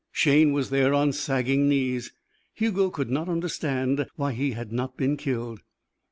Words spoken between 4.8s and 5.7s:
been killed.